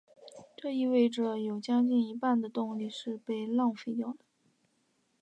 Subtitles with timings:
[0.57, 4.25] 这意味者有将近一半的动力是被浪费掉的。